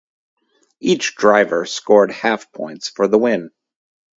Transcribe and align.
Each 0.79 1.15
driver 1.15 1.63
scored 1.67 2.09
half 2.09 2.51
points 2.51 2.89
for 2.89 3.07
the 3.07 3.19
win. 3.19 3.51